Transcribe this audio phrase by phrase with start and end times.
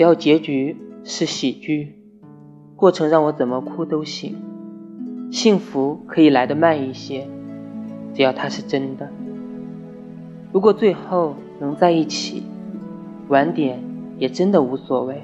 [0.00, 1.94] 只要结局是喜剧，
[2.74, 4.34] 过程让我怎么哭都行，
[5.30, 7.28] 幸福可以来得慢一些，
[8.14, 9.10] 只要它是真的。
[10.54, 12.42] 如果最后能在一起，
[13.28, 13.78] 晚点
[14.16, 15.22] 也真的无所谓。